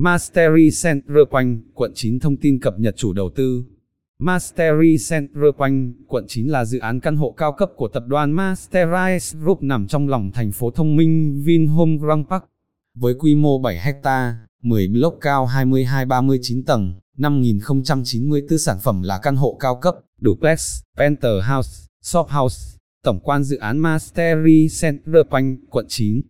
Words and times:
Mastery 0.00 0.70
Center 0.82 1.16
quanh, 1.30 1.60
quận 1.74 1.92
9 1.94 2.18
thông 2.20 2.36
tin 2.36 2.60
cập 2.60 2.78
nhật 2.78 2.96
chủ 2.96 3.12
đầu 3.12 3.30
tư. 3.36 3.64
Mastery 4.18 4.96
Center 5.10 5.44
quanh, 5.56 5.92
quận 6.06 6.24
9 6.28 6.46
là 6.46 6.64
dự 6.64 6.78
án 6.78 7.00
căn 7.00 7.16
hộ 7.16 7.34
cao 7.36 7.52
cấp 7.52 7.70
của 7.76 7.88
tập 7.88 8.04
đoàn 8.06 8.36
Masterize 8.36 9.40
Group 9.40 9.62
nằm 9.62 9.86
trong 9.86 10.08
lòng 10.08 10.30
thành 10.34 10.52
phố 10.52 10.70
thông 10.70 10.96
minh 10.96 11.42
Vinhome 11.44 11.96
Grand 11.96 12.26
Park. 12.30 12.44
Với 12.94 13.14
quy 13.14 13.34
mô 13.34 13.58
7 13.58 13.80
hecta, 13.80 14.36
10 14.62 14.88
block 14.88 15.18
cao 15.20 15.46
22-39 15.46 16.62
tầng, 16.66 16.94
5.094 17.16 18.56
sản 18.56 18.78
phẩm 18.82 19.02
là 19.02 19.18
căn 19.22 19.36
hộ 19.36 19.56
cao 19.60 19.78
cấp, 19.82 19.94
duplex, 20.20 20.80
penthouse, 20.96 21.88
shop 22.02 22.26
house. 22.28 22.78
Tổng 23.02 23.20
quan 23.22 23.44
dự 23.44 23.56
án 23.56 23.78
Mastery 23.78 24.68
Center 24.82 25.26
quanh, 25.30 25.56
quận 25.70 25.86
9. 25.88 26.20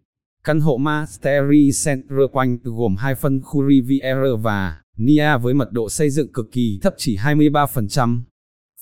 Căn 0.48 0.60
hộ 0.60 0.76
Mastery 0.76 1.70
Center 1.84 2.18
quanh 2.32 2.58
gồm 2.62 2.96
hai 2.96 3.14
phân 3.14 3.40
khu 3.42 3.68
Riviera 3.68 4.36
và 4.42 4.80
Nia 4.96 5.38
với 5.42 5.54
mật 5.54 5.72
độ 5.72 5.88
xây 5.88 6.10
dựng 6.10 6.32
cực 6.32 6.52
kỳ 6.52 6.78
thấp 6.82 6.94
chỉ 6.96 7.16
23%. 7.16 8.20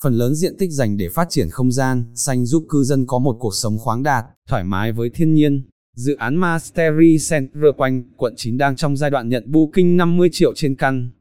Phần 0.01 0.13
lớn 0.13 0.35
diện 0.35 0.57
tích 0.57 0.71
dành 0.71 0.97
để 0.97 1.09
phát 1.09 1.27
triển 1.29 1.49
không 1.49 1.71
gian, 1.71 2.11
xanh 2.15 2.45
giúp 2.45 2.65
cư 2.69 2.83
dân 2.83 3.05
có 3.05 3.19
một 3.19 3.37
cuộc 3.39 3.55
sống 3.55 3.77
khoáng 3.77 4.03
đạt, 4.03 4.25
thoải 4.49 4.63
mái 4.63 4.91
với 4.91 5.09
thiên 5.09 5.33
nhiên. 5.33 5.69
Dự 5.95 6.15
án 6.15 6.35
Mastery 6.35 7.17
Center 7.29 7.63
quanh 7.77 8.03
quận 8.17 8.33
9 8.37 8.57
đang 8.57 8.75
trong 8.75 8.97
giai 8.97 9.09
đoạn 9.09 9.29
nhận 9.29 9.51
booking 9.51 9.97
50 9.97 10.29
triệu 10.31 10.53
trên 10.55 10.75
căn. 10.75 11.11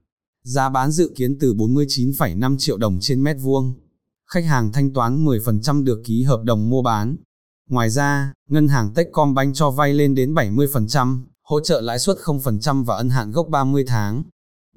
Giá 0.42 0.68
bán 0.68 0.90
dự 0.90 1.12
kiến 1.16 1.38
từ 1.38 1.54
49,5 1.54 2.56
triệu 2.58 2.76
đồng 2.76 2.98
trên 3.00 3.22
mét 3.22 3.36
vuông. 3.40 3.74
Khách 4.26 4.44
hàng 4.44 4.72
thanh 4.72 4.92
toán 4.92 5.24
10% 5.24 5.84
được 5.84 6.02
ký 6.04 6.22
hợp 6.22 6.42
đồng 6.44 6.70
mua 6.70 6.82
bán. 6.82 7.16
Ngoài 7.70 7.90
ra, 7.90 8.32
ngân 8.48 8.68
hàng 8.68 8.94
Techcombank 8.94 9.54
cho 9.54 9.70
vay 9.70 9.94
lên 9.94 10.14
đến 10.14 10.34
70%, 10.34 11.22
hỗ 11.42 11.60
trợ 11.60 11.80
lãi 11.80 11.98
suất 11.98 12.16
0% 12.16 12.84
và 12.84 12.96
ân 12.96 13.10
hạn 13.10 13.30
gốc 13.30 13.48
30 13.50 13.84
tháng. 13.86 14.22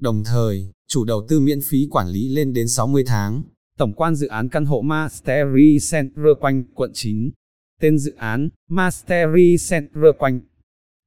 Đồng 0.00 0.24
thời, 0.24 0.72
chủ 0.88 1.04
đầu 1.04 1.26
tư 1.28 1.40
miễn 1.40 1.58
phí 1.70 1.86
quản 1.90 2.08
lý 2.08 2.28
lên 2.28 2.52
đến 2.52 2.68
60 2.68 3.04
tháng. 3.06 3.42
Tổng 3.78 3.92
quan 3.92 4.14
dự 4.14 4.26
án 4.26 4.48
căn 4.48 4.64
hộ 4.64 4.80
Mastery 4.80 5.78
Center 5.90 6.26
quanh 6.40 6.64
quận 6.74 6.90
9. 6.94 7.30
Tên 7.80 7.98
dự 7.98 8.14
án 8.16 8.48
Mastery 8.68 9.56
Center 9.70 10.04
quanh. 10.18 10.40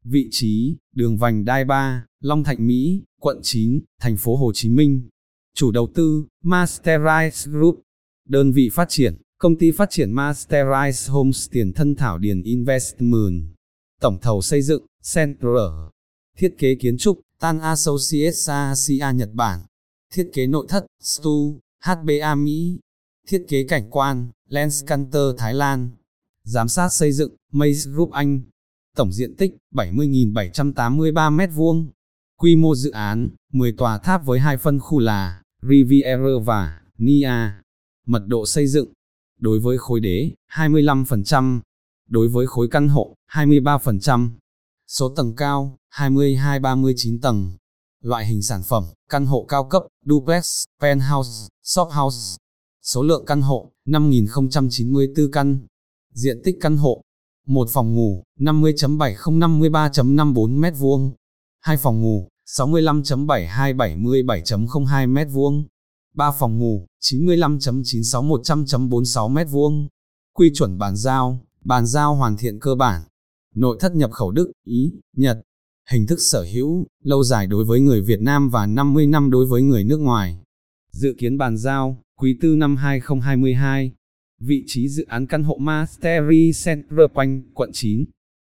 Vị 0.03 0.27
trí, 0.31 0.77
đường 0.95 1.17
vành 1.17 1.45
đai 1.45 1.65
3, 1.65 2.05
Long 2.21 2.43
Thạnh 2.43 2.67
Mỹ, 2.67 3.03
quận 3.19 3.39
9, 3.41 3.79
thành 4.01 4.17
phố 4.17 4.35
Hồ 4.35 4.51
Chí 4.55 4.69
Minh. 4.69 5.09
Chủ 5.55 5.71
đầu 5.71 5.91
tư, 5.95 6.25
Masterize 6.43 7.51
Group. 7.51 7.81
Đơn 8.29 8.51
vị 8.51 8.69
phát 8.73 8.89
triển, 8.89 9.15
công 9.43 9.57
ty 9.57 9.71
phát 9.71 9.89
triển 9.89 10.13
Masterize 10.15 11.11
Homes 11.11 11.49
tiền 11.51 11.73
thân 11.73 11.95
Thảo 11.95 12.17
Điền 12.17 12.41
Investment. 12.41 13.43
Tổng 14.01 14.17
thầu 14.21 14.41
xây 14.41 14.61
dựng, 14.61 14.85
Center. 15.15 15.47
Thiết 16.37 16.55
kế 16.57 16.75
kiến 16.75 16.97
trúc, 16.97 17.19
Tan 17.39 17.59
Associates 17.59 18.49
Asia 18.49 19.05
Nhật 19.15 19.29
Bản. 19.33 19.59
Thiết 20.13 20.29
kế 20.33 20.47
nội 20.47 20.65
thất, 20.69 20.85
Stu, 21.01 21.59
HBA 21.85 22.35
Mỹ. 22.35 22.79
Thiết 23.27 23.45
kế 23.47 23.63
cảnh 23.67 23.89
quan, 23.89 24.31
Lens 24.49 24.85
Canter 24.85 25.23
Thái 25.37 25.53
Lan. 25.53 25.89
Giám 26.43 26.67
sát 26.67 26.89
xây 26.89 27.11
dựng, 27.11 27.35
Maze 27.51 27.91
Group 27.93 28.11
Anh. 28.11 28.41
Tổng 28.97 29.13
diện 29.13 29.35
tích, 29.35 29.51
70.783 29.71 31.13
m2. 31.13 31.87
Quy 32.37 32.55
mô 32.55 32.75
dự 32.75 32.91
án, 32.91 33.29
10 33.51 33.71
tòa 33.71 33.97
tháp 33.97 34.25
với 34.25 34.39
hai 34.39 34.57
phân 34.57 34.79
khu 34.79 34.99
là 34.99 35.41
Riviera 35.61 36.17
và 36.45 36.81
Nia. 36.97 37.51
Mật 38.07 38.27
độ 38.27 38.45
xây 38.45 38.67
dựng, 38.67 38.93
đối 39.43 39.59
với 39.59 39.77
khối 39.77 39.99
đế, 39.99 40.31
25%, 40.53 41.59
đối 42.09 42.27
với 42.27 42.47
khối 42.47 42.67
căn 42.71 42.89
hộ, 42.89 43.15
23%. 43.31 44.29
Số 44.87 45.13
tầng 45.15 45.35
cao, 45.35 45.77
22-39 45.95 47.19
tầng. 47.21 47.57
Loại 48.01 48.25
hình 48.25 48.41
sản 48.41 48.61
phẩm, 48.63 48.83
căn 49.09 49.25
hộ 49.25 49.45
cao 49.49 49.69
cấp, 49.69 49.83
duplex, 50.05 50.63
penthouse, 50.81 51.47
shop 51.63 51.87
house. 51.91 52.37
Số 52.81 53.03
lượng 53.03 53.25
căn 53.25 53.41
hộ, 53.41 53.71
5.094 53.87 55.31
căn. 55.31 55.67
Diện 56.13 56.41
tích 56.43 56.55
căn 56.61 56.77
hộ, 56.77 57.01
một 57.47 57.69
phòng 57.71 57.95
ngủ, 57.95 58.23
50.7053.54 58.39 60.59
m2, 60.59 61.11
hai 61.59 61.77
phòng 61.77 62.01
ngủ, 62.01 62.27
65.7277.02 62.49 65.09
mét 65.09 65.27
3 66.13 66.31
phòng 66.39 66.59
ngủ, 66.59 66.85
95.96100.46m2. 67.01 69.87
Quy 70.33 70.51
chuẩn 70.53 70.77
bàn 70.77 70.95
giao, 70.95 71.39
bàn 71.61 71.85
giao 71.85 72.15
hoàn 72.15 72.37
thiện 72.37 72.59
cơ 72.59 72.75
bản. 72.75 73.01
Nội 73.55 73.77
thất 73.79 73.95
nhập 73.95 74.11
khẩu 74.11 74.31
Đức, 74.31 74.51
Ý, 74.65 74.93
Nhật. 75.17 75.41
Hình 75.89 76.07
thức 76.07 76.19
sở 76.21 76.45
hữu, 76.53 76.87
lâu 77.03 77.23
dài 77.23 77.47
đối 77.47 77.65
với 77.65 77.79
người 77.79 78.01
Việt 78.01 78.21
Nam 78.21 78.49
và 78.49 78.65
50 78.65 79.07
năm 79.07 79.29
đối 79.29 79.45
với 79.45 79.61
người 79.61 79.83
nước 79.83 79.97
ngoài. 79.97 80.39
Dự 80.91 81.15
kiến 81.17 81.37
bàn 81.37 81.57
giao, 81.57 82.03
quý 82.17 82.37
tư 82.41 82.55
năm 82.55 82.75
2022 82.75 83.93
vị 84.45 84.63
trí 84.67 84.89
dự 84.89 85.05
án 85.07 85.27
căn 85.27 85.43
hộ 85.43 85.57
Mastery 85.57 86.51
Center 86.65 86.99
quanh 87.13 87.41
quận 87.53 87.69
9. 87.73 88.05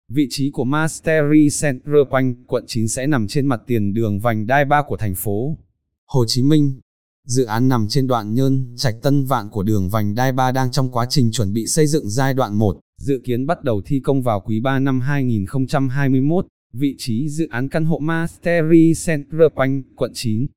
Vị 0.10 0.28
trí 0.30 0.52
của 0.52 0.64
Mastery 0.64 1.48
Center 1.62 1.96
quanh 2.10 2.36
quận 2.48 2.64
9 2.68 2.88
sẽ 2.88 3.08
nằm 3.08 3.28
trên 3.28 3.48
mặt 3.48 3.62
tiền 3.68 3.94
đường 3.94 4.20
vành 4.20 4.48
đai 4.48 4.66
3 4.66 4.84
của 4.88 4.98
thành 4.98 5.16
phố 5.16 5.58
Hồ 6.06 6.26
Chí 6.28 6.44
Minh. 6.44 6.80
Dự 7.28 7.44
án 7.44 7.70
nằm 7.70 7.88
trên 7.88 8.08
đoạn 8.08 8.34
Nhơn, 8.34 8.74
Trạch 8.78 8.96
Tân 9.02 9.26
Vạn 9.26 9.50
của 9.50 9.64
đường 9.64 9.90
vành 9.90 10.16
đai 10.16 10.32
3 10.32 10.52
đang 10.52 10.72
trong 10.72 10.92
quá 10.92 11.06
trình 11.10 11.32
chuẩn 11.32 11.54
bị 11.54 11.68
xây 11.68 11.88
dựng 11.88 12.10
giai 12.10 12.34
đoạn 12.34 12.58
1, 12.58 12.80
dự 13.02 13.22
kiến 13.24 13.46
bắt 13.46 13.64
đầu 13.64 13.82
thi 13.86 14.00
công 14.00 14.22
vào 14.22 14.40
quý 14.40 14.60
3 14.60 14.80
năm 14.80 15.02
2021. 15.02 16.46
Vị 16.74 16.96
trí 16.98 17.30
dự 17.30 17.48
án 17.50 17.70
căn 17.70 17.86
hộ 17.86 18.00
Mastery 18.00 18.94
Center 19.06 19.42
quanh 19.56 19.84
quận 19.96 20.12
9. 20.14 20.48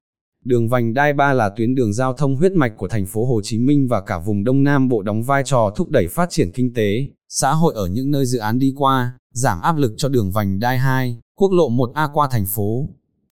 Đường 0.44 0.68
vành 0.68 0.94
đai 0.94 1.12
3 1.12 1.32
là 1.32 1.48
tuyến 1.56 1.74
đường 1.74 1.92
giao 1.92 2.12
thông 2.12 2.36
huyết 2.36 2.52
mạch 2.52 2.72
của 2.76 2.88
thành 2.88 3.06
phố 3.06 3.26
Hồ 3.26 3.40
Chí 3.44 3.58
Minh 3.58 3.88
và 3.88 4.00
cả 4.00 4.18
vùng 4.18 4.44
Đông 4.44 4.62
Nam 4.62 4.88
Bộ 4.88 5.02
đóng 5.02 5.22
vai 5.22 5.42
trò 5.44 5.72
thúc 5.76 5.90
đẩy 5.90 6.08
phát 6.08 6.30
triển 6.30 6.50
kinh 6.54 6.74
tế, 6.74 7.08
xã 7.28 7.52
hội 7.52 7.74
ở 7.74 7.86
những 7.86 8.10
nơi 8.10 8.26
dự 8.26 8.38
án 8.38 8.58
đi 8.58 8.72
qua, 8.76 9.18
giảm 9.34 9.60
áp 9.60 9.76
lực 9.76 9.94
cho 9.96 10.08
đường 10.08 10.30
vành 10.30 10.58
đai 10.58 10.78
2, 10.78 11.20
quốc 11.38 11.52
lộ 11.52 11.70
1A 11.70 12.08
qua 12.12 12.28
thành 12.30 12.46
phố 12.46 12.88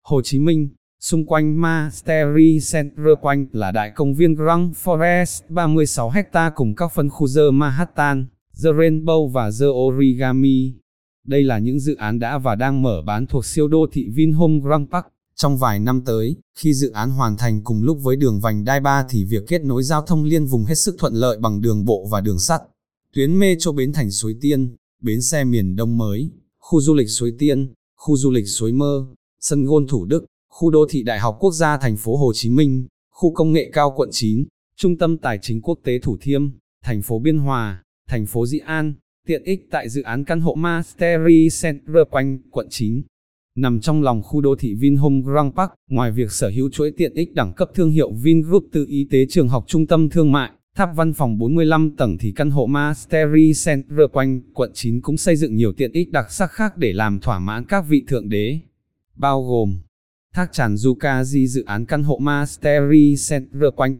Hồ 0.03 0.21
Chí 0.21 0.39
Minh. 0.39 0.69
Xung 1.01 1.25
quanh 1.25 1.61
Mastery 1.61 2.59
Center 2.71 3.05
quanh 3.21 3.47
là 3.51 3.71
đại 3.71 3.91
công 3.95 4.15
viên 4.15 4.35
Grand 4.35 4.75
Forest 4.83 5.41
36 5.49 6.09
hecta 6.09 6.51
cùng 6.55 6.75
các 6.75 6.91
phân 6.95 7.09
khu 7.09 7.27
The 7.35 7.41
Manhattan, 7.53 8.25
The 8.63 8.69
Rainbow 8.69 9.27
và 9.27 9.51
The 9.59 9.65
Origami. 9.65 10.73
Đây 11.27 11.43
là 11.43 11.59
những 11.59 11.79
dự 11.79 11.95
án 11.95 12.19
đã 12.19 12.37
và 12.37 12.55
đang 12.55 12.81
mở 12.81 13.01
bán 13.05 13.27
thuộc 13.27 13.45
siêu 13.45 13.67
đô 13.67 13.87
thị 13.91 14.09
Vinhome 14.13 14.59
Grand 14.59 14.89
Park. 14.91 15.05
Trong 15.35 15.57
vài 15.57 15.79
năm 15.79 16.01
tới, 16.05 16.35
khi 16.55 16.73
dự 16.73 16.91
án 16.91 17.11
hoàn 17.11 17.37
thành 17.37 17.63
cùng 17.63 17.83
lúc 17.83 17.97
với 18.01 18.15
đường 18.15 18.39
vành 18.39 18.63
đai 18.63 18.79
3 18.79 19.05
thì 19.09 19.25
việc 19.25 19.43
kết 19.47 19.63
nối 19.63 19.83
giao 19.83 20.01
thông 20.01 20.23
liên 20.23 20.45
vùng 20.45 20.65
hết 20.65 20.75
sức 20.75 20.95
thuận 20.99 21.13
lợi 21.13 21.37
bằng 21.37 21.61
đường 21.61 21.85
bộ 21.85 22.07
và 22.11 22.21
đường 22.21 22.39
sắt. 22.39 22.61
Tuyến 23.13 23.39
metro 23.39 23.71
Bến 23.71 23.93
Thành 23.93 24.11
Suối 24.11 24.35
Tiên, 24.41 24.75
bến 25.01 25.21
xe 25.21 25.43
miền 25.43 25.75
Đông 25.75 25.97
mới, 25.97 26.31
khu 26.59 26.81
du 26.81 26.93
lịch 26.93 27.09
Suối 27.09 27.33
Tiên, 27.39 27.73
khu 27.95 28.17
du 28.17 28.31
lịch 28.31 28.47
Suối 28.47 28.71
Mơ, 28.71 29.05
sân 29.39 29.65
gôn 29.65 29.87
Thủ 29.87 30.05
Đức, 30.05 30.25
khu 30.51 30.69
đô 30.69 30.85
thị 30.89 31.03
Đại 31.03 31.19
học 31.19 31.37
Quốc 31.39 31.51
gia 31.51 31.77
thành 31.77 31.97
phố 31.97 32.17
Hồ 32.17 32.31
Chí 32.35 32.49
Minh, 32.49 32.87
khu 33.11 33.33
công 33.33 33.51
nghệ 33.51 33.69
cao 33.73 33.93
quận 33.95 34.09
9, 34.11 34.45
trung 34.75 34.97
tâm 34.97 35.17
tài 35.17 35.39
chính 35.41 35.61
quốc 35.61 35.79
tế 35.83 35.99
Thủ 35.99 36.17
Thiêm, 36.21 36.49
thành 36.83 37.01
phố 37.01 37.19
Biên 37.19 37.37
Hòa, 37.37 37.83
thành 38.07 38.25
phố 38.25 38.45
Dĩ 38.45 38.59
An, 38.59 38.93
tiện 39.27 39.43
ích 39.43 39.67
tại 39.71 39.89
dự 39.89 40.01
án 40.01 40.23
căn 40.23 40.41
hộ 40.41 40.55
Mastery 40.55 41.47
Center 41.61 41.95
quanh 42.11 42.39
quận 42.51 42.67
9. 42.69 43.01
Nằm 43.55 43.79
trong 43.79 44.01
lòng 44.01 44.21
khu 44.23 44.41
đô 44.41 44.55
thị 44.55 44.73
Vinhome 44.73 45.21
Grand 45.21 45.53
Park, 45.55 45.71
ngoài 45.89 46.11
việc 46.11 46.31
sở 46.31 46.49
hữu 46.49 46.69
chuỗi 46.69 46.91
tiện 46.91 47.13
ích 47.13 47.33
đẳng 47.33 47.53
cấp 47.53 47.69
thương 47.75 47.91
hiệu 47.91 48.11
Vingroup 48.11 48.63
từ 48.71 48.85
y 48.89 49.07
tế 49.11 49.25
trường 49.29 49.49
học 49.49 49.63
trung 49.67 49.87
tâm 49.87 50.09
thương 50.09 50.31
mại, 50.31 50.51
tháp 50.75 50.89
văn 50.95 51.13
phòng 51.13 51.37
45 51.37 51.95
tầng 51.95 52.17
thì 52.17 52.33
căn 52.35 52.51
hộ 52.51 52.65
Mastery 52.65 53.53
Center 53.65 53.99
quanh 54.13 54.41
quận 54.53 54.71
9 54.73 55.01
cũng 55.01 55.17
xây 55.17 55.35
dựng 55.35 55.55
nhiều 55.55 55.71
tiện 55.77 55.91
ích 55.91 56.11
đặc 56.11 56.31
sắc 56.31 56.51
khác 56.51 56.77
để 56.77 56.93
làm 56.93 57.19
thỏa 57.19 57.39
mãn 57.39 57.65
các 57.65 57.85
vị 57.89 58.03
thượng 58.07 58.29
đế. 58.29 58.59
Bao 59.15 59.43
gồm 59.43 59.79
Thác 60.35 60.49
tràn 60.53 60.75
Zukaji 60.75 61.47
dự 61.47 61.63
án 61.63 61.85
căn 61.85 62.03
hộ 62.03 62.17
Mastery 62.17 63.15
Center 63.29 63.73
quanh 63.75 63.97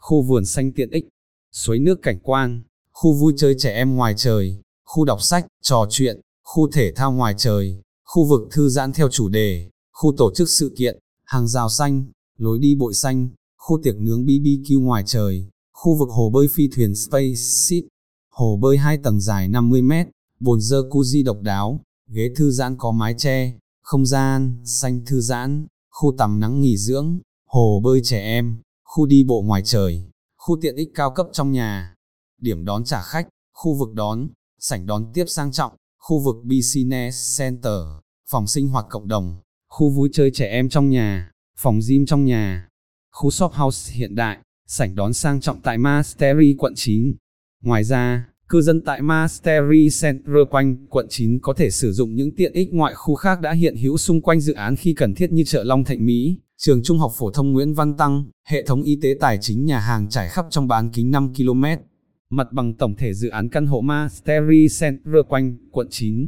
khu 0.00 0.22
vườn 0.22 0.46
xanh 0.46 0.72
tiện 0.72 0.90
ích, 0.90 1.08
suối 1.52 1.78
nước 1.78 2.02
cảnh 2.02 2.18
quan, 2.22 2.62
khu 2.92 3.12
vui 3.12 3.32
chơi 3.36 3.54
trẻ 3.58 3.72
em 3.72 3.94
ngoài 3.94 4.14
trời, 4.16 4.60
khu 4.84 5.04
đọc 5.04 5.22
sách, 5.22 5.46
trò 5.62 5.86
chuyện, 5.90 6.20
khu 6.44 6.70
thể 6.72 6.92
thao 6.92 7.12
ngoài 7.12 7.34
trời, 7.36 7.80
khu 8.04 8.24
vực 8.24 8.48
thư 8.52 8.68
giãn 8.68 8.92
theo 8.92 9.08
chủ 9.08 9.28
đề, 9.28 9.70
khu 9.92 10.14
tổ 10.16 10.34
chức 10.34 10.48
sự 10.48 10.74
kiện, 10.76 10.98
hàng 11.24 11.48
rào 11.48 11.68
xanh, 11.68 12.04
lối 12.38 12.58
đi 12.58 12.74
bội 12.74 12.94
xanh, 12.94 13.28
khu 13.58 13.80
tiệc 13.82 13.96
nướng 13.96 14.24
BBQ 14.24 14.80
ngoài 14.80 15.02
trời, 15.06 15.48
khu 15.72 15.94
vực 15.98 16.08
hồ 16.08 16.30
bơi 16.30 16.48
phi 16.48 16.68
thuyền 16.68 16.94
Spaceship, 16.94 17.88
hồ 18.30 18.56
bơi 18.56 18.78
hai 18.78 18.98
tầng 18.98 19.20
dài 19.20 19.48
50 19.48 19.82
mét, 19.82 20.06
bồn 20.40 20.58
jacuzzi 20.58 21.24
độc 21.24 21.40
đáo, 21.42 21.80
ghế 22.08 22.30
thư 22.36 22.50
giãn 22.50 22.76
có 22.76 22.92
mái 22.92 23.14
che, 23.18 23.54
không 23.90 24.06
gian, 24.06 24.62
xanh 24.64 25.04
thư 25.06 25.20
giãn, 25.20 25.66
khu 25.90 26.14
tắm 26.18 26.40
nắng 26.40 26.60
nghỉ 26.60 26.76
dưỡng, 26.76 27.18
hồ 27.46 27.80
bơi 27.84 28.00
trẻ 28.04 28.22
em, 28.22 28.62
khu 28.84 29.06
đi 29.06 29.24
bộ 29.24 29.42
ngoài 29.42 29.62
trời, 29.64 30.10
khu 30.38 30.58
tiện 30.62 30.76
ích 30.76 30.88
cao 30.94 31.10
cấp 31.10 31.26
trong 31.32 31.52
nhà, 31.52 31.94
điểm 32.40 32.64
đón 32.64 32.84
trả 32.84 33.02
khách, 33.02 33.28
khu 33.54 33.74
vực 33.74 33.94
đón, 33.94 34.28
sảnh 34.58 34.86
đón 34.86 35.12
tiếp 35.14 35.24
sang 35.28 35.52
trọng, 35.52 35.72
khu 35.98 36.18
vực 36.18 36.36
Business 36.44 37.38
Center, 37.38 37.80
phòng 38.30 38.46
sinh 38.46 38.68
hoạt 38.68 38.86
cộng 38.90 39.08
đồng, 39.08 39.40
khu 39.68 39.90
vui 39.90 40.08
chơi 40.12 40.30
trẻ 40.34 40.46
em 40.46 40.68
trong 40.68 40.90
nhà, 40.90 41.30
phòng 41.58 41.80
gym 41.88 42.06
trong 42.06 42.24
nhà, 42.24 42.68
khu 43.12 43.30
shop 43.30 43.52
house 43.52 43.92
hiện 43.94 44.14
đại, 44.14 44.38
sảnh 44.66 44.94
đón 44.94 45.12
sang 45.12 45.40
trọng 45.40 45.60
tại 45.62 45.78
Mastery 45.78 46.56
quận 46.58 46.72
9. 46.76 47.16
Ngoài 47.62 47.84
ra, 47.84 48.28
cư 48.50 48.62
dân 48.62 48.80
tại 48.80 49.02
Mastery 49.02 49.88
Center 50.02 50.36
quanh 50.50 50.86
quận 50.90 51.06
9 51.08 51.38
có 51.42 51.54
thể 51.56 51.70
sử 51.70 51.92
dụng 51.92 52.14
những 52.14 52.34
tiện 52.36 52.52
ích 52.52 52.68
ngoại 52.72 52.94
khu 52.94 53.14
khác 53.14 53.40
đã 53.40 53.52
hiện 53.52 53.76
hữu 53.76 53.96
xung 53.96 54.20
quanh 54.20 54.40
dự 54.40 54.52
án 54.52 54.76
khi 54.76 54.94
cần 54.94 55.14
thiết 55.14 55.32
như 55.32 55.44
chợ 55.44 55.64
Long 55.64 55.84
Thạnh 55.84 56.06
Mỹ, 56.06 56.38
trường 56.58 56.82
trung 56.82 56.98
học 56.98 57.12
phổ 57.18 57.30
thông 57.30 57.52
Nguyễn 57.52 57.74
Văn 57.74 57.96
Tăng, 57.96 58.24
hệ 58.48 58.62
thống 58.62 58.82
y 58.82 58.98
tế 59.02 59.16
tài 59.20 59.38
chính 59.40 59.64
nhà 59.64 59.78
hàng 59.78 60.08
trải 60.08 60.28
khắp 60.28 60.46
trong 60.50 60.68
bán 60.68 60.90
kính 60.90 61.10
5 61.10 61.32
km. 61.34 61.64
Mặt 62.30 62.52
bằng 62.52 62.74
tổng 62.74 62.94
thể 62.96 63.14
dự 63.14 63.28
án 63.28 63.48
căn 63.48 63.66
hộ 63.66 63.80
Mastery 63.80 64.66
Center 64.80 65.14
quanh 65.28 65.56
quận 65.70 65.86
9. 65.90 66.26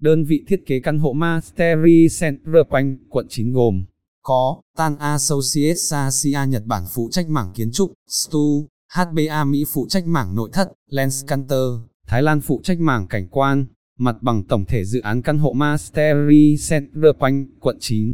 Đơn 0.00 0.24
vị 0.24 0.44
thiết 0.48 0.66
kế 0.66 0.80
căn 0.80 0.98
hộ 0.98 1.12
Mastery 1.12 2.08
Center 2.20 2.62
quanh 2.70 2.96
quận 3.08 3.26
9 3.28 3.52
gồm 3.52 3.84
có 4.22 4.60
Tan 4.76 4.98
Associates 4.98 5.92
Asia 5.92 6.38
Nhật 6.48 6.62
Bản 6.66 6.82
phụ 6.94 7.08
trách 7.12 7.28
mảng 7.28 7.52
kiến 7.54 7.70
trúc, 7.72 7.92
Stu, 8.08 8.68
HBA 8.96 9.44
Mỹ 9.44 9.64
phụ 9.74 9.86
trách 9.88 10.06
mảng 10.06 10.36
nội 10.36 10.50
thất, 10.52 10.68
Lens 10.90 11.24
Canter, 11.26 11.68
Thái 12.06 12.22
Lan 12.22 12.40
phụ 12.40 12.60
trách 12.64 12.80
mảng 12.80 13.06
cảnh 13.06 13.28
quan, 13.30 13.66
mặt 13.98 14.16
bằng 14.20 14.44
tổng 14.44 14.64
thể 14.64 14.84
dự 14.84 15.00
án 15.00 15.22
căn 15.22 15.38
hộ 15.38 15.52
Mastery 15.52 16.56
Center 16.70 17.10
quanh 17.18 17.46
quận 17.60 17.76
9. 17.80 18.12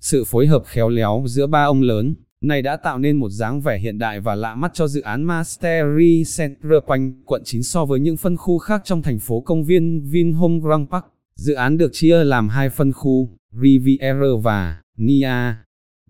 Sự 0.00 0.24
phối 0.24 0.46
hợp 0.46 0.62
khéo 0.66 0.88
léo 0.88 1.24
giữa 1.26 1.46
ba 1.46 1.64
ông 1.64 1.82
lớn, 1.82 2.14
này 2.42 2.62
đã 2.62 2.76
tạo 2.76 2.98
nên 2.98 3.16
một 3.16 3.28
dáng 3.28 3.60
vẻ 3.60 3.78
hiện 3.78 3.98
đại 3.98 4.20
và 4.20 4.34
lạ 4.34 4.54
mắt 4.54 4.70
cho 4.74 4.88
dự 4.88 5.00
án 5.00 5.24
Mastery 5.24 6.24
Center 6.36 6.72
quanh 6.86 7.22
quận 7.24 7.42
9 7.44 7.62
so 7.62 7.84
với 7.84 8.00
những 8.00 8.16
phân 8.16 8.36
khu 8.36 8.58
khác 8.58 8.82
trong 8.84 9.02
thành 9.02 9.18
phố 9.18 9.40
công 9.40 9.64
viên 9.64 10.10
Vinhome 10.10 10.60
Grand 10.60 10.88
Park. 10.90 11.04
Dự 11.34 11.54
án 11.54 11.78
được 11.78 11.90
chia 11.92 12.24
làm 12.24 12.48
hai 12.48 12.70
phân 12.70 12.92
khu, 12.92 13.28
Riviera 13.62 14.26
và 14.42 14.80
Nia, 14.96 15.54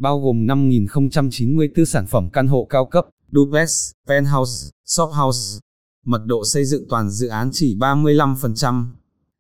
bao 0.01 0.21
gồm 0.21 0.47
5.094 0.47 1.85
sản 1.85 2.07
phẩm 2.07 2.31
căn 2.33 2.49
hộ 2.49 2.67
cao 2.71 2.87
cấp, 2.87 3.07
duplex, 3.33 3.91
penthouse, 4.09 4.71
shophouse. 4.87 5.61
Mật 6.07 6.23
độ 6.27 6.45
xây 6.45 6.65
dựng 6.65 6.85
toàn 6.89 7.11
dự 7.11 7.29
án 7.29 7.51
chỉ 7.53 7.77
35%. 7.77 8.87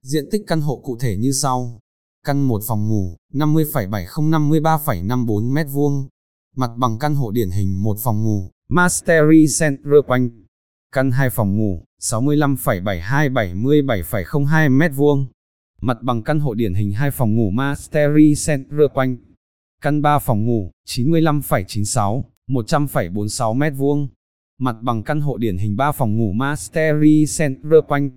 Diện 0.03 0.25
tích 0.31 0.43
căn 0.47 0.61
hộ 0.61 0.81
cụ 0.85 0.97
thể 1.01 1.17
như 1.17 1.33
sau. 1.33 1.81
Căn 2.25 2.43
1 2.43 2.63
phòng 2.69 2.89
ngủ, 2.89 3.17
50,7053,54 3.33 5.53
m2. 5.53 6.09
Mặt 6.57 6.71
bằng 6.77 6.99
căn 6.99 7.15
hộ 7.15 7.31
điển 7.31 7.51
hình 7.51 7.83
một 7.83 7.97
phòng 8.05 8.23
ngủ, 8.23 8.51
Mastery 8.69 9.47
Center 9.61 9.95
quanh. 10.07 10.31
Căn 10.93 11.11
2 11.11 11.31
phòng 11.31 11.57
ngủ, 11.57 11.85
65,7277,02 12.01 14.79
m2. 14.79 15.27
Mặt 15.81 15.97
bằng 16.03 16.23
căn 16.23 16.41
hộ 16.41 16.55
điển 16.55 16.75
hình 16.75 16.93
2 16.93 17.11
phòng 17.11 17.37
ngủ 17.37 17.51
Mastery 17.51 18.35
Center 18.47 18.81
quanh. 18.95 19.17
Căn 19.83 20.03
3 20.03 20.19
phòng 20.19 20.47
ngủ, 20.47 20.71
95,96, 20.89 22.23
100,46 22.51 23.55
mét 23.55 23.73
vuông. 23.77 24.09
Mặt 24.59 24.77
bằng 24.83 25.03
căn 25.03 25.21
hộ 25.21 25.37
điển 25.37 25.57
hình 25.57 25.77
3 25.77 25.93
phòng 25.93 26.17
ngủ 26.17 26.33
Mastery 26.33 27.25
Center 27.39 27.73
quanh. 27.89 28.11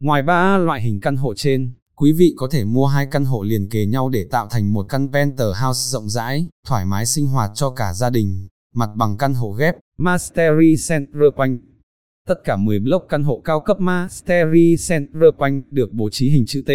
Ngoài 0.00 0.22
ba 0.22 0.58
loại 0.58 0.82
hình 0.82 1.00
căn 1.00 1.16
hộ 1.16 1.34
trên, 1.36 1.72
quý 1.94 2.12
vị 2.12 2.34
có 2.36 2.48
thể 2.50 2.64
mua 2.64 2.86
hai 2.86 3.06
căn 3.10 3.24
hộ 3.24 3.42
liền 3.42 3.68
kề 3.68 3.86
nhau 3.86 4.08
để 4.08 4.26
tạo 4.30 4.48
thành 4.50 4.72
một 4.72 4.86
căn 4.88 5.12
penthouse 5.12 5.90
rộng 5.90 6.08
rãi, 6.08 6.46
thoải 6.66 6.84
mái 6.84 7.06
sinh 7.06 7.26
hoạt 7.26 7.50
cho 7.54 7.70
cả 7.70 7.92
gia 7.92 8.10
đình. 8.10 8.48
Mặt 8.74 8.90
bằng 8.96 9.16
căn 9.18 9.34
hộ 9.34 9.50
ghép, 9.50 9.76
Mastery 9.98 10.74
Center 10.88 11.22
quanh. 11.36 11.58
Tất 12.28 12.44
cả 12.44 12.56
10 12.56 12.80
block 12.80 13.08
căn 13.08 13.22
hộ 13.22 13.40
cao 13.44 13.60
cấp 13.60 13.80
Mastery 13.80 14.76
Center 14.88 15.22
quanh 15.38 15.62
được 15.70 15.92
bố 15.92 16.08
trí 16.12 16.30
hình 16.30 16.44
chữ 16.46 16.62
T. 16.66 16.70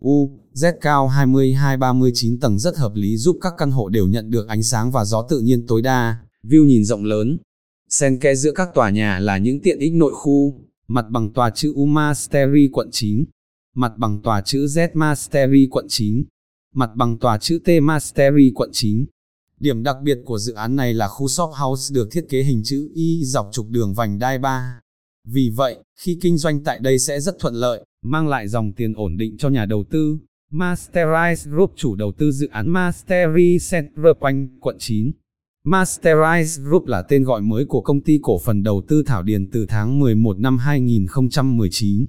U, 0.00 0.30
Z 0.54 0.72
cao 0.80 1.08
22-39 1.08 2.38
tầng 2.40 2.58
rất 2.58 2.76
hợp 2.76 2.92
lý 2.94 3.16
giúp 3.16 3.38
các 3.40 3.52
căn 3.58 3.70
hộ 3.70 3.88
đều 3.88 4.06
nhận 4.06 4.30
được 4.30 4.48
ánh 4.48 4.62
sáng 4.62 4.90
và 4.90 5.04
gió 5.04 5.22
tự 5.28 5.40
nhiên 5.40 5.66
tối 5.66 5.82
đa, 5.82 6.18
view 6.44 6.64
nhìn 6.64 6.84
rộng 6.84 7.04
lớn. 7.04 7.38
Xen 7.88 8.18
kẽ 8.18 8.34
giữa 8.34 8.52
các 8.52 8.68
tòa 8.74 8.90
nhà 8.90 9.18
là 9.18 9.38
những 9.38 9.60
tiện 9.60 9.78
ích 9.78 9.92
nội 9.92 10.12
khu, 10.14 10.60
mặt 10.88 11.06
bằng 11.10 11.32
tòa 11.32 11.50
chữ 11.50 11.72
U 11.74 11.86
Mastery 11.86 12.68
quận 12.72 12.88
9, 12.92 13.24
mặt 13.74 13.92
bằng 13.96 14.22
tòa 14.22 14.40
chữ 14.40 14.66
Z 14.66 14.88
Mastery 14.94 15.68
quận 15.70 15.86
9, 15.88 16.24
mặt 16.74 16.90
bằng 16.94 17.18
tòa 17.18 17.38
chữ 17.38 17.58
T 17.64 17.68
Mastery 17.82 18.52
quận 18.54 18.70
9. 18.72 19.06
Điểm 19.60 19.82
đặc 19.82 19.96
biệt 20.02 20.18
của 20.24 20.38
dự 20.38 20.52
án 20.52 20.76
này 20.76 20.94
là 20.94 21.08
khu 21.08 21.28
shop 21.28 21.50
house 21.62 21.94
được 21.94 22.08
thiết 22.12 22.26
kế 22.28 22.42
hình 22.42 22.62
chữ 22.64 22.90
Y 22.94 23.24
dọc 23.24 23.48
trục 23.52 23.68
đường 23.68 23.94
vành 23.94 24.18
đai 24.18 24.38
3. 24.38 24.80
Vì 25.28 25.50
vậy, 25.56 25.76
khi 25.96 26.18
kinh 26.22 26.38
doanh 26.38 26.64
tại 26.64 26.78
đây 26.78 26.98
sẽ 26.98 27.20
rất 27.20 27.38
thuận 27.38 27.54
lợi, 27.54 27.84
mang 28.02 28.28
lại 28.28 28.48
dòng 28.48 28.72
tiền 28.72 28.94
ổn 28.94 29.16
định 29.16 29.36
cho 29.38 29.48
nhà 29.48 29.66
đầu 29.66 29.84
tư. 29.90 30.18
Masterize 30.52 31.50
Group 31.50 31.72
chủ 31.76 31.94
đầu 31.94 32.12
tư 32.12 32.32
dự 32.32 32.48
án 32.48 32.70
Mastery 32.70 33.58
Center 33.70 34.06
quanh 34.20 34.48
quận 34.60 34.76
9. 34.78 35.12
Masterize 35.66 36.62
Group 36.62 36.86
là 36.86 37.02
tên 37.02 37.24
gọi 37.24 37.40
mới 37.40 37.64
của 37.64 37.80
công 37.80 38.00
ty 38.00 38.18
cổ 38.22 38.38
phần 38.38 38.62
đầu 38.62 38.82
tư 38.88 39.02
Thảo 39.06 39.22
Điền 39.22 39.50
từ 39.50 39.66
tháng 39.66 39.98
11 39.98 40.38
năm 40.38 40.58
2019. 40.58 42.06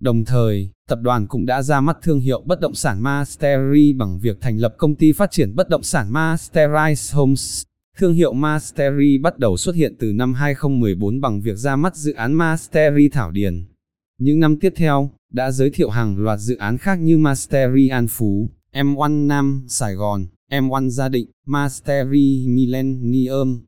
Đồng 0.00 0.24
thời, 0.24 0.70
tập 0.88 0.98
đoàn 1.02 1.26
cũng 1.26 1.46
đã 1.46 1.62
ra 1.62 1.80
mắt 1.80 1.98
thương 2.02 2.20
hiệu 2.20 2.42
bất 2.46 2.60
động 2.60 2.74
sản 2.74 3.02
Mastery 3.02 3.92
bằng 3.92 4.18
việc 4.18 4.40
thành 4.40 4.56
lập 4.56 4.74
công 4.78 4.94
ty 4.94 5.12
phát 5.12 5.30
triển 5.30 5.54
bất 5.54 5.68
động 5.68 5.82
sản 5.82 6.12
Masterize 6.12 7.16
Homes. 7.16 7.62
Thương 7.98 8.14
hiệu 8.14 8.32
Mastery 8.32 9.18
bắt 9.18 9.38
đầu 9.38 9.56
xuất 9.56 9.74
hiện 9.74 9.96
từ 9.98 10.12
năm 10.12 10.34
2014 10.34 11.20
bằng 11.20 11.40
việc 11.40 11.56
ra 11.56 11.76
mắt 11.76 11.96
dự 11.96 12.12
án 12.12 12.32
Mastery 12.32 13.08
Thảo 13.08 13.30
Điền. 13.30 13.64
Những 14.18 14.40
năm 14.40 14.58
tiếp 14.60 14.72
theo, 14.76 15.10
đã 15.32 15.50
giới 15.50 15.70
thiệu 15.70 15.90
hàng 15.90 16.18
loạt 16.18 16.38
dự 16.38 16.56
án 16.56 16.78
khác 16.78 16.94
như 16.94 17.18
Mastery 17.18 17.88
An 17.88 18.06
Phú, 18.08 18.50
M1 18.72 19.26
Nam, 19.26 19.64
Sài 19.68 19.94
Gòn, 19.94 20.26
M1 20.50 20.88
Gia 20.88 21.08
Định, 21.08 21.30
Mastery 21.46 22.46
Millennium. 22.48 23.60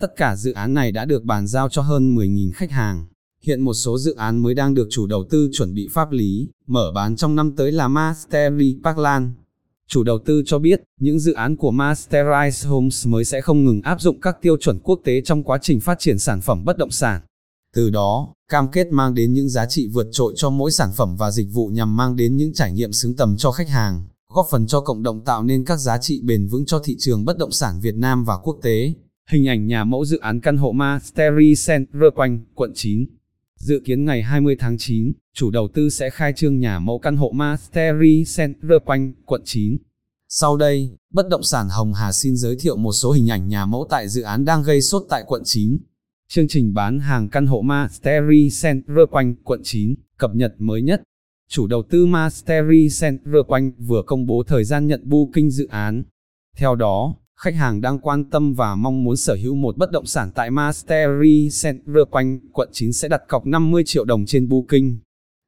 Tất 0.00 0.16
cả 0.16 0.36
dự 0.36 0.52
án 0.52 0.74
này 0.74 0.92
đã 0.92 1.04
được 1.04 1.24
bàn 1.24 1.46
giao 1.46 1.68
cho 1.68 1.82
hơn 1.82 2.14
10.000 2.14 2.52
khách 2.54 2.70
hàng. 2.70 3.06
Hiện 3.42 3.60
một 3.60 3.74
số 3.74 3.98
dự 3.98 4.14
án 4.14 4.42
mới 4.42 4.54
đang 4.54 4.74
được 4.74 4.88
chủ 4.90 5.06
đầu 5.06 5.24
tư 5.30 5.48
chuẩn 5.52 5.74
bị 5.74 5.88
pháp 5.92 6.10
lý, 6.10 6.48
mở 6.66 6.92
bán 6.94 7.16
trong 7.16 7.36
năm 7.36 7.56
tới 7.56 7.72
là 7.72 7.88
Mastery 7.88 8.76
Parkland. 8.84 9.26
Chủ 9.88 10.02
đầu 10.02 10.18
tư 10.18 10.42
cho 10.46 10.58
biết, 10.58 10.82
những 11.00 11.18
dự 11.18 11.32
án 11.32 11.56
của 11.56 11.70
Masterize 11.70 12.68
Homes 12.68 13.06
mới 13.06 13.24
sẽ 13.24 13.40
không 13.40 13.64
ngừng 13.64 13.82
áp 13.82 14.00
dụng 14.00 14.20
các 14.20 14.36
tiêu 14.42 14.56
chuẩn 14.56 14.78
quốc 14.78 15.00
tế 15.04 15.20
trong 15.20 15.42
quá 15.42 15.58
trình 15.62 15.80
phát 15.80 15.98
triển 15.98 16.18
sản 16.18 16.40
phẩm 16.40 16.64
bất 16.64 16.78
động 16.78 16.90
sản. 16.90 17.20
Từ 17.74 17.90
đó, 17.90 18.34
cam 18.48 18.68
kết 18.68 18.86
mang 18.90 19.14
đến 19.14 19.32
những 19.32 19.48
giá 19.48 19.66
trị 19.66 19.88
vượt 19.88 20.06
trội 20.12 20.32
cho 20.36 20.50
mỗi 20.50 20.70
sản 20.70 20.90
phẩm 20.96 21.16
và 21.16 21.30
dịch 21.30 21.48
vụ 21.52 21.68
nhằm 21.68 21.96
mang 21.96 22.16
đến 22.16 22.36
những 22.36 22.52
trải 22.54 22.72
nghiệm 22.72 22.92
xứng 22.92 23.16
tầm 23.16 23.36
cho 23.36 23.52
khách 23.52 23.68
hàng, 23.68 24.04
góp 24.32 24.46
phần 24.50 24.66
cho 24.66 24.80
cộng 24.80 25.02
đồng 25.02 25.24
tạo 25.24 25.42
nên 25.42 25.64
các 25.64 25.76
giá 25.76 25.98
trị 25.98 26.20
bền 26.24 26.46
vững 26.46 26.66
cho 26.66 26.78
thị 26.84 26.96
trường 26.98 27.24
bất 27.24 27.38
động 27.38 27.50
sản 27.50 27.80
Việt 27.80 27.94
Nam 27.94 28.24
và 28.24 28.36
quốc 28.42 28.58
tế. 28.62 28.94
Hình 29.30 29.48
ảnh 29.48 29.66
nhà 29.66 29.84
mẫu 29.84 30.04
dự 30.04 30.18
án 30.18 30.40
căn 30.40 30.56
hộ 30.56 30.72
Mastery 30.72 31.54
Center 31.66 32.02
quanh, 32.14 32.44
quận 32.54 32.72
9. 32.74 33.06
Dự 33.58 33.82
kiến 33.84 34.04
ngày 34.04 34.22
20 34.22 34.56
tháng 34.58 34.76
9, 34.78 35.12
chủ 35.34 35.50
đầu 35.50 35.68
tư 35.74 35.90
sẽ 35.90 36.10
khai 36.10 36.32
trương 36.36 36.58
nhà 36.58 36.78
mẫu 36.78 36.98
căn 36.98 37.16
hộ 37.16 37.30
Mastery 37.30 38.24
Center 38.36 38.78
quanh, 38.84 39.12
quận 39.26 39.42
9. 39.44 39.76
Sau 40.28 40.56
đây, 40.56 40.90
bất 41.10 41.28
động 41.28 41.42
sản 41.42 41.68
Hồng 41.68 41.92
Hà 41.94 42.12
xin 42.12 42.36
giới 42.36 42.56
thiệu 42.56 42.76
một 42.76 42.92
số 42.92 43.12
hình 43.12 43.30
ảnh 43.30 43.48
nhà 43.48 43.66
mẫu 43.66 43.86
tại 43.90 44.08
dự 44.08 44.22
án 44.22 44.44
đang 44.44 44.62
gây 44.62 44.82
sốt 44.82 45.02
tại 45.08 45.24
quận 45.26 45.42
9. 45.44 45.78
Chương 46.28 46.48
trình 46.48 46.74
bán 46.74 47.00
hàng 47.00 47.28
căn 47.28 47.46
hộ 47.46 47.62
Mastery 47.62 48.48
Center 48.62 48.98
quanh 49.10 49.34
quận 49.44 49.60
9, 49.64 49.94
cập 50.18 50.30
nhật 50.34 50.54
mới 50.58 50.82
nhất. 50.82 51.02
Chủ 51.54 51.66
đầu 51.66 51.82
tư 51.90 52.06
Mastery 52.06 52.88
Center 53.00 53.34
quanh 53.46 53.72
vừa 53.78 54.02
công 54.06 54.26
bố 54.26 54.42
thời 54.46 54.64
gian 54.64 54.86
nhận 54.86 55.00
booking 55.04 55.50
dự 55.50 55.66
án. 55.66 56.02
Theo 56.56 56.74
đó, 56.74 57.14
khách 57.40 57.54
hàng 57.54 57.80
đang 57.80 57.98
quan 57.98 58.30
tâm 58.30 58.54
và 58.54 58.74
mong 58.74 59.04
muốn 59.04 59.16
sở 59.16 59.34
hữu 59.34 59.54
một 59.54 59.76
bất 59.76 59.90
động 59.90 60.06
sản 60.06 60.30
tại 60.34 60.50
Mastery 60.50 61.48
Center 61.62 61.96
quanh 62.10 62.40
quận 62.52 62.68
9 62.72 62.92
sẽ 62.92 63.08
đặt 63.08 63.22
cọc 63.28 63.46
50 63.46 63.82
triệu 63.86 64.04
đồng 64.04 64.26
trên 64.26 64.48
booking. 64.48 64.96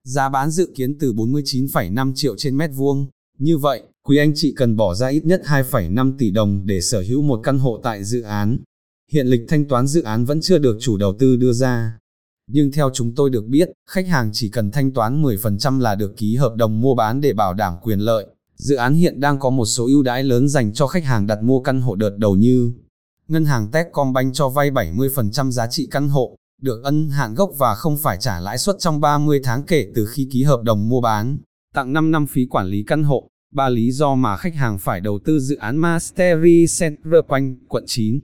Giá 0.04 0.28
bán 0.28 0.50
dự 0.50 0.72
kiến 0.74 0.98
từ 0.98 1.12
49,5 1.12 2.12
triệu 2.14 2.36
trên 2.36 2.56
mét 2.56 2.70
vuông. 2.74 3.06
Như 3.38 3.58
vậy, 3.58 3.82
quý 4.02 4.16
anh 4.16 4.32
chị 4.34 4.54
cần 4.56 4.76
bỏ 4.76 4.94
ra 4.94 5.08
ít 5.08 5.24
nhất 5.24 5.42
2,5 5.44 6.12
tỷ 6.18 6.30
đồng 6.30 6.66
để 6.66 6.80
sở 6.80 7.04
hữu 7.08 7.22
một 7.22 7.40
căn 7.42 7.58
hộ 7.58 7.80
tại 7.82 8.04
dự 8.04 8.22
án. 8.22 8.58
Hiện 9.12 9.26
lịch 9.26 9.42
thanh 9.48 9.64
toán 9.64 9.86
dự 9.86 10.02
án 10.02 10.24
vẫn 10.24 10.40
chưa 10.40 10.58
được 10.58 10.76
chủ 10.80 10.96
đầu 10.96 11.14
tư 11.18 11.36
đưa 11.36 11.52
ra. 11.52 11.98
Nhưng 12.50 12.72
theo 12.72 12.90
chúng 12.94 13.14
tôi 13.14 13.30
được 13.30 13.44
biết, 13.46 13.68
khách 13.90 14.06
hàng 14.06 14.30
chỉ 14.32 14.48
cần 14.48 14.70
thanh 14.70 14.92
toán 14.92 15.22
10% 15.22 15.80
là 15.80 15.94
được 15.94 16.16
ký 16.16 16.36
hợp 16.36 16.54
đồng 16.56 16.80
mua 16.80 16.94
bán 16.94 17.20
để 17.20 17.32
bảo 17.32 17.54
đảm 17.54 17.74
quyền 17.82 17.98
lợi. 17.98 18.26
Dự 18.56 18.76
án 18.76 18.94
hiện 18.94 19.20
đang 19.20 19.38
có 19.38 19.50
một 19.50 19.64
số 19.64 19.86
ưu 19.86 20.02
đãi 20.02 20.24
lớn 20.24 20.48
dành 20.48 20.72
cho 20.72 20.86
khách 20.86 21.04
hàng 21.04 21.26
đặt 21.26 21.42
mua 21.42 21.60
căn 21.60 21.80
hộ 21.80 21.94
đợt 21.94 22.16
đầu 22.18 22.36
như 22.36 22.72
Ngân 23.28 23.44
hàng 23.44 23.70
Techcombank 23.70 24.34
cho 24.34 24.48
vay 24.48 24.70
70% 24.70 25.50
giá 25.50 25.66
trị 25.66 25.88
căn 25.90 26.08
hộ, 26.08 26.36
được 26.62 26.84
ân 26.84 27.08
hạn 27.08 27.34
gốc 27.34 27.50
và 27.58 27.74
không 27.74 27.96
phải 27.96 28.16
trả 28.20 28.40
lãi 28.40 28.58
suất 28.58 28.76
trong 28.78 29.00
30 29.00 29.40
tháng 29.44 29.62
kể 29.62 29.86
từ 29.94 30.06
khi 30.06 30.28
ký 30.32 30.42
hợp 30.42 30.62
đồng 30.62 30.88
mua 30.88 31.00
bán, 31.00 31.38
tặng 31.74 31.92
5 31.92 32.10
năm 32.10 32.26
phí 32.26 32.46
quản 32.46 32.66
lý 32.66 32.84
căn 32.86 33.04
hộ, 33.04 33.28
ba 33.54 33.68
lý 33.68 33.92
do 33.92 34.14
mà 34.14 34.36
khách 34.36 34.54
hàng 34.54 34.78
phải 34.78 35.00
đầu 35.00 35.18
tư 35.24 35.40
dự 35.40 35.56
án 35.56 35.76
Mastery 35.76 36.66
Center 36.80 37.20
quanh 37.28 37.56
quận 37.68 37.84
9. 37.86 38.20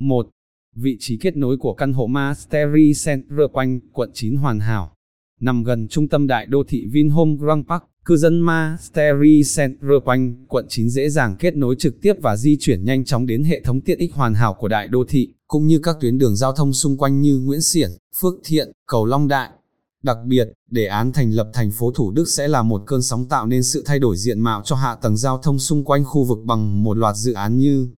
1. 0.00 0.28
Vị 0.76 0.96
trí 1.00 1.16
kết 1.16 1.36
nối 1.36 1.56
của 1.56 1.74
căn 1.74 1.92
hộ 1.92 2.06
Mastery 2.06 2.92
Center 3.04 3.38
quanh 3.52 3.80
quận 3.92 4.10
9 4.14 4.36
hoàn 4.36 4.60
hảo. 4.60 4.92
Nằm 5.40 5.64
gần 5.64 5.88
trung 5.88 6.08
tâm 6.08 6.26
đại 6.26 6.46
đô 6.46 6.62
thị 6.68 6.86
Vinhome 6.92 7.36
Grand 7.38 7.66
Park, 7.68 7.82
Cư 8.04 8.16
dân 8.16 8.40
Mastery 8.40 9.42
Center 9.56 9.90
quanh 10.04 10.46
quận 10.48 10.66
9 10.68 10.90
dễ 10.90 11.08
dàng 11.08 11.36
kết 11.38 11.56
nối 11.56 11.76
trực 11.78 12.00
tiếp 12.02 12.14
và 12.22 12.36
di 12.36 12.56
chuyển 12.60 12.84
nhanh 12.84 13.04
chóng 13.04 13.26
đến 13.26 13.44
hệ 13.44 13.60
thống 13.64 13.80
tiện 13.80 13.98
ích 13.98 14.14
hoàn 14.14 14.34
hảo 14.34 14.54
của 14.54 14.68
đại 14.68 14.88
đô 14.88 15.04
thị, 15.08 15.34
cũng 15.48 15.66
như 15.66 15.78
các 15.78 15.96
tuyến 16.00 16.18
đường 16.18 16.36
giao 16.36 16.52
thông 16.52 16.72
xung 16.72 16.98
quanh 16.98 17.20
như 17.20 17.38
Nguyễn 17.38 17.62
Xiển, 17.62 17.90
Phước 18.20 18.34
Thiện, 18.44 18.72
Cầu 18.86 19.06
Long 19.06 19.28
Đại. 19.28 19.50
Đặc 20.02 20.16
biệt, 20.26 20.48
đề 20.70 20.86
án 20.86 21.12
thành 21.12 21.30
lập 21.30 21.50
thành 21.52 21.70
phố 21.70 21.92
Thủ 21.92 22.10
Đức 22.10 22.28
sẽ 22.28 22.48
là 22.48 22.62
một 22.62 22.82
cơn 22.86 23.02
sóng 23.02 23.28
tạo 23.28 23.46
nên 23.46 23.62
sự 23.62 23.82
thay 23.86 23.98
đổi 23.98 24.16
diện 24.16 24.40
mạo 24.40 24.62
cho 24.64 24.76
hạ 24.76 24.94
tầng 24.94 25.16
giao 25.16 25.38
thông 25.38 25.58
xung 25.58 25.84
quanh 25.84 26.04
khu 26.04 26.24
vực 26.24 26.38
bằng 26.44 26.84
một 26.84 26.96
loạt 26.96 27.16
dự 27.16 27.32
án 27.32 27.58
như 27.58 27.88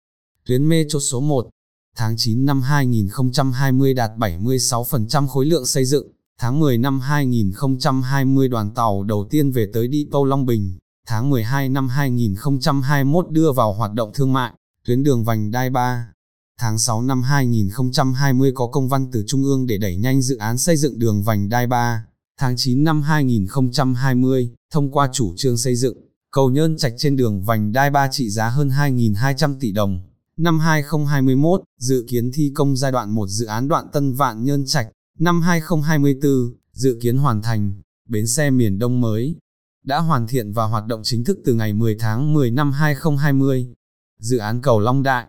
tuyến 0.47 0.69
metro 0.69 0.99
số 0.99 1.21
1, 1.21 1.49
tháng 1.97 2.17
9 2.17 2.45
năm 2.45 2.63
2020 2.63 3.95
đạt 3.95 4.11
76% 4.19 5.27
khối 5.27 5.47
lượng 5.47 5.67
xây 5.67 5.85
dựng, 5.85 6.07
tháng 6.39 6.61
10 6.61 6.79
năm 6.79 7.01
2020 7.01 8.49
đoàn 8.49 8.71
tàu 8.75 9.03
đầu 9.03 9.27
tiên 9.31 9.51
về 9.51 9.67
tới 9.73 9.89
Đi 9.89 10.09
Tô 10.11 10.25
Long 10.25 10.47
Bình, 10.47 10.79
tháng 11.07 11.31
12 11.31 11.69
năm 11.69 11.89
2021 11.89 13.31
đưa 13.31 13.53
vào 13.53 13.73
hoạt 13.73 13.93
động 13.93 14.11
thương 14.15 14.33
mại, 14.33 14.53
tuyến 14.87 15.03
đường 15.03 15.25
vành 15.25 15.51
đai 15.51 15.71
3. 15.71 16.13
Tháng 16.61 16.79
6 16.79 17.03
năm 17.03 17.23
2020 17.23 18.53
có 18.55 18.67
công 18.67 18.89
văn 18.89 19.11
từ 19.13 19.25
Trung 19.27 19.45
ương 19.45 19.67
để 19.67 19.79
đẩy 19.79 19.97
nhanh 19.97 20.23
dự 20.23 20.37
án 20.37 20.59
xây 20.59 20.77
dựng 20.77 20.99
đường 20.99 21.23
vành 21.23 21.49
đai 21.49 21.67
3. 21.67 22.05
Tháng 22.41 22.57
9 22.57 22.85
năm 22.85 23.03
2020, 23.03 24.51
thông 24.73 24.91
qua 24.91 25.09
chủ 25.13 25.35
trương 25.37 25.57
xây 25.57 25.77
dựng, 25.77 25.97
cầu 26.31 26.51
nhơn 26.51 26.77
trạch 26.77 26.93
trên 26.99 27.17
đường 27.17 27.43
vành 27.43 27.73
đai 27.73 27.91
3 27.91 28.09
trị 28.11 28.31
giá 28.31 28.49
hơn 28.49 28.69
2.200 28.69 29.57
tỷ 29.61 29.73
đồng. 29.73 30.01
Năm 30.37 30.59
2021, 30.59 31.63
dự 31.79 32.05
kiến 32.09 32.31
thi 32.35 32.53
công 32.55 32.77
giai 32.77 32.93
đoạn 32.93 33.11
1 33.11 33.27
dự 33.27 33.47
án 33.47 33.69
đoạn 33.69 33.87
Tân 33.93 34.13
Vạn 34.13 34.45
Nhơn 34.45 34.67
Trạch, 34.67 34.89
năm 35.19 35.41
2024, 35.41 36.33
dự 36.73 36.99
kiến 37.03 37.19
hoàn 37.19 37.43
thành, 37.43 37.75
bến 38.09 38.27
xe 38.27 38.51
miền 38.51 38.79
Đông 38.79 39.01
mới, 39.01 39.37
đã 39.85 39.99
hoàn 39.99 40.27
thiện 40.27 40.53
và 40.53 40.65
hoạt 40.65 40.87
động 40.87 41.01
chính 41.05 41.25
thức 41.25 41.39
từ 41.45 41.55
ngày 41.55 41.73
10 41.73 41.97
tháng 41.99 42.33
10 42.33 42.51
năm 42.51 42.73
2020. 42.73 43.73
Dự 44.19 44.39
án 44.39 44.63
cầu 44.63 44.81
Long 44.81 45.03
Đại, 45.03 45.27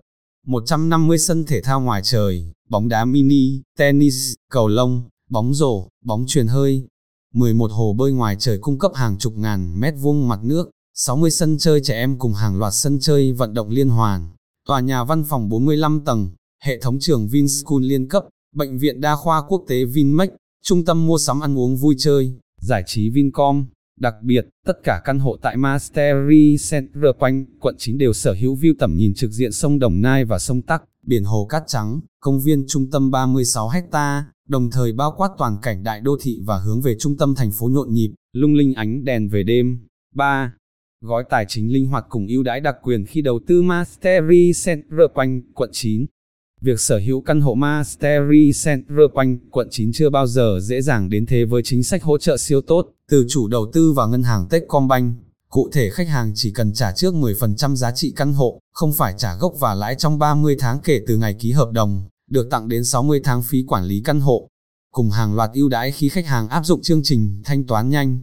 150 0.47 1.17
sân 1.17 1.45
thể 1.45 1.61
thao 1.61 1.81
ngoài 1.81 2.01
trời, 2.03 2.51
bóng 2.69 2.88
đá 2.88 3.05
mini, 3.05 3.61
tennis, 3.77 4.33
cầu 4.51 4.67
lông, 4.67 5.03
bóng 5.29 5.53
rổ, 5.53 5.88
bóng 6.05 6.25
truyền 6.27 6.47
hơi. 6.47 6.88
11 7.33 7.71
hồ 7.71 7.93
bơi 7.93 8.11
ngoài 8.11 8.35
trời 8.39 8.57
cung 8.61 8.79
cấp 8.79 8.91
hàng 8.95 9.17
chục 9.17 9.33
ngàn 9.38 9.79
mét 9.79 9.93
vuông 10.01 10.27
mặt 10.27 10.39
nước, 10.43 10.69
60 11.01 11.32
sân 11.32 11.58
chơi 11.58 11.82
trẻ 11.82 11.94
em 11.94 12.18
cùng 12.18 12.34
hàng 12.34 12.60
loạt 12.60 12.74
sân 12.74 13.00
chơi 13.00 13.32
vận 13.32 13.53
động 13.53 13.70
liên 13.70 13.89
hoàn. 13.89 14.29
Tòa 14.68 14.79
nhà 14.79 15.03
văn 15.03 15.24
phòng 15.24 15.50
45 15.50 16.01
tầng, 16.06 16.29
hệ 16.63 16.79
thống 16.79 17.00
trường 17.00 17.27
Vinschool 17.27 17.82
liên 17.82 18.08
cấp, 18.08 18.24
bệnh 18.56 18.77
viện 18.77 19.01
đa 19.01 19.15
khoa 19.15 19.41
quốc 19.48 19.63
tế 19.68 19.86
Vinmec, 19.86 20.29
trung 20.63 20.86
tâm 20.86 21.08
mua 21.08 21.18
sắm 21.18 21.39
ăn 21.39 21.58
uống 21.58 21.77
vui 21.77 21.96
chơi, 21.98 22.34
giải 22.62 22.84
trí 22.86 23.10
Vincom. 23.10 23.65
Đặc 24.00 24.13
biệt, 24.24 24.46
tất 24.65 24.74
cả 24.84 25.01
căn 25.06 25.20
hộ 25.20 25.38
tại 25.41 25.58
Mastery 25.58 26.58
Center 26.72 27.03
quanh 27.20 27.46
quận 27.60 27.75
9 27.77 27.98
đều 27.98 28.13
sở 28.13 28.34
hữu 28.34 28.56
view 28.56 28.74
tầm 28.79 28.96
nhìn 28.96 29.13
trực 29.13 29.32
diện 29.32 29.51
sông 29.51 29.79
Đồng 29.79 30.01
Nai 30.01 30.25
và 30.25 30.39
sông 30.39 30.62
Tắc, 30.62 30.84
biển 31.06 31.24
hồ 31.24 31.46
cát 31.46 31.63
trắng, 31.68 32.00
công 32.20 32.39
viên 32.39 32.65
trung 32.68 32.89
tâm 32.91 33.12
36 33.12 33.70
hecta, 33.70 34.25
đồng 34.48 34.72
thời 34.72 34.94
bao 34.94 35.13
quát 35.18 35.29
toàn 35.38 35.58
cảnh 35.62 35.84
đại 35.84 36.01
đô 36.01 36.18
thị 36.22 36.39
và 36.46 36.58
hướng 36.58 36.82
về 36.82 36.96
trung 37.00 37.18
tâm 37.18 37.36
thành 37.36 37.51
phố 37.51 37.68
nhộn 37.68 37.94
nhịp, 37.94 38.12
lung 38.34 38.53
linh 38.53 38.74
ánh 38.74 39.03
đèn 39.03 39.29
về 39.29 39.44
đêm. 39.44 39.79
3. 40.15 40.53
Gói 41.06 41.24
tài 41.29 41.46
chính 41.48 41.74
linh 41.74 41.88
hoạt 41.88 42.06
cùng 42.10 42.27
ưu 42.27 42.44
đãi 42.44 42.60
đặc 42.60 42.75
quyền 42.84 43.06
khi 43.06 43.22
đầu 43.22 43.39
tư 43.48 43.62
Mastery 43.62 44.51
Center 44.65 45.00
quanh 45.13 45.41
quận 45.53 45.70
9. 45.74 46.06
Việc 46.62 46.79
sở 46.79 46.98
hữu 46.98 47.22
căn 47.22 47.41
hộ 47.41 47.53
Mastery 47.53 48.51
Center 48.65 48.98
quanh 49.13 49.38
quận 49.51 49.68
9 49.72 49.91
chưa 49.94 50.10
bao 50.10 50.27
giờ 50.27 50.60
dễ 50.62 50.82
dàng 50.82 51.10
đến 51.10 51.25
thế 51.25 51.46
với 51.46 51.62
chính 51.65 51.84
sách 51.84 52.03
hỗ 52.03 52.18
trợ 52.18 52.38
siêu 52.38 52.62
tốt, 52.62 52.88
từ 53.10 53.25
chủ 53.29 53.48
đầu 53.48 53.72
tư 53.74 53.94
và 53.94 54.06
ngân 54.06 54.24
hàng 54.24 54.48
Techcombank. 54.50 55.15
Cụ 55.50 55.70
thể 55.74 55.89
khách 55.89 56.08
hàng 56.08 56.32
chỉ 56.36 56.51
cần 56.51 56.74
trả 56.74 56.91
trước 56.91 57.13
10% 57.13 57.75
giá 57.75 57.91
trị 57.91 58.13
căn 58.15 58.34
hộ, 58.34 58.60
không 58.74 58.94
phải 58.94 59.13
trả 59.18 59.36
gốc 59.36 59.53
và 59.60 59.74
lãi 59.74 59.96
trong 59.96 60.20
30 60.20 60.56
tháng 60.60 60.79
kể 60.84 61.01
từ 61.08 61.18
ngày 61.18 61.34
ký 61.34 61.51
hợp 61.51 61.72
đồng, 61.72 62.03
được 62.29 62.48
tặng 62.51 62.68
đến 62.68 62.86
60 62.86 63.22
tháng 63.24 63.41
phí 63.41 63.63
quản 63.68 63.86
lý 63.86 64.01
căn 64.06 64.20
hộ. 64.20 64.50
Cùng 64.91 65.10
hàng 65.10 65.36
loạt 65.36 65.50
ưu 65.53 65.70
đãi 65.70 65.91
khi 65.91 66.10
khách 66.10 66.25
hàng 66.25 66.50
áp 66.50 66.65
dụng 66.65 66.82
chương 66.82 67.03
trình 67.03 67.41
thanh 67.46 67.63
toán 67.63 67.89
nhanh, 67.89 68.20